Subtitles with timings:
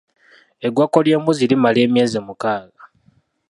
[0.65, 2.83] Eggwako ly'embuzi limala emyezi mukaaga.